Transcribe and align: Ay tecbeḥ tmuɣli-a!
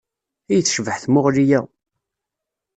Ay 0.51 0.61
tecbeḥ 0.63 0.97
tmuɣli-a! 1.03 1.61